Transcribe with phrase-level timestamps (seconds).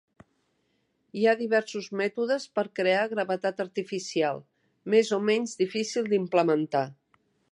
[1.19, 4.43] Hi ha diversos mètodes per crear gravetat artificial,
[4.97, 6.85] més o menys difícil d'implementar.